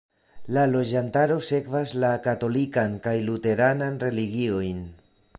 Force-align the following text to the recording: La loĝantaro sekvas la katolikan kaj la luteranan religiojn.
La 0.55 0.61
loĝantaro 0.69 1.35
sekvas 1.47 1.93
la 2.03 2.09
katolikan 2.27 2.95
kaj 3.07 3.13
la 3.19 3.23
luteranan 3.27 4.01
religiojn. 4.05 4.81